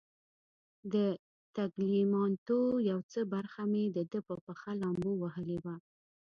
د 0.93 0.95
تګلیامنتو 1.55 2.59
یو 2.89 2.99
څه 3.11 3.19
برخه 3.33 3.61
مې 3.71 3.83
د 3.95 3.97
ده 4.11 4.19
په 4.27 4.35
پښه 4.45 4.71
لامبو 4.81 5.11
وهلې 5.23 5.57
وه. 5.63 5.75